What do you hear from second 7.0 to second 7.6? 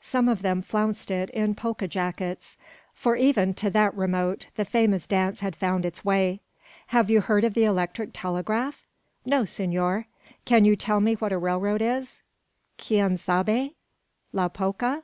you heard of